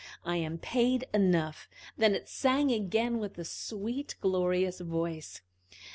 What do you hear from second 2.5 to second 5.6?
again with a sweet, glorious voice.